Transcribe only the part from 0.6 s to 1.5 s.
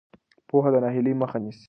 د ناهیلۍ مخه